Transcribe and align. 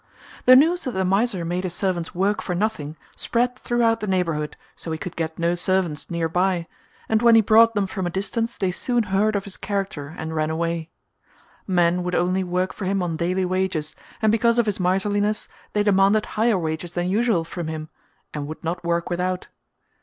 The 0.45 0.55
news 0.55 0.85
that 0.85 0.93
the 0.95 1.05
miser 1.05 1.45
made 1.45 1.63
his 1.63 1.75
servants 1.75 2.15
work 2.15 2.41
for 2.41 2.55
nothing 2.55 2.97
spread 3.15 3.55
throughout 3.55 3.99
the 3.99 4.07
neighbourhood 4.07 4.57
so 4.75 4.91
he 4.91 4.97
could 4.97 5.15
get 5.15 5.37
no 5.37 5.53
servants 5.53 6.09
near 6.09 6.27
by 6.27 6.65
and 7.07 7.21
when 7.21 7.35
he 7.35 7.41
brought 7.41 7.75
them 7.75 7.85
from 7.85 8.07
a 8.07 8.09
distance 8.09 8.57
they 8.57 8.71
soon 8.71 9.03
heard 9.13 9.35
of 9.35 9.43
his 9.43 9.57
character 9.57 10.07
and 10.17 10.35
ran 10.35 10.49
away. 10.49 10.89
Men 11.67 12.01
would 12.01 12.15
only 12.15 12.43
work 12.43 12.73
for 12.73 12.85
him 12.85 13.03
on 13.03 13.15
daily 13.15 13.45
wages 13.45 13.95
and 14.23 14.31
because 14.31 14.57
of 14.57 14.65
his 14.65 14.79
miserliness 14.79 15.47
they 15.73 15.83
demanded 15.83 16.25
higher 16.25 16.57
wages 16.57 16.95
than 16.95 17.07
usual 17.07 17.43
from 17.43 17.67
him 17.67 17.89
and 18.33 18.47
would 18.47 18.63
not 18.63 18.83
work 18.83 19.07
without. 19.07 19.49